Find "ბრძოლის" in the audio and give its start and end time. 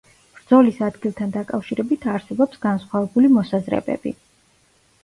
0.37-0.79